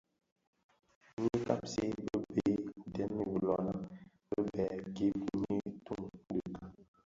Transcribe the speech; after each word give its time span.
Ňyi 1.19 1.37
kabsi 1.47 1.83
bë 2.05 2.15
bëë 2.33 2.53
dèm 2.93 3.13
bilona 3.31 3.75
bibèè 4.29 4.75
gib 4.95 5.17
nyi 5.39 5.57
tum 5.85 6.01
dhiki. 6.25 6.61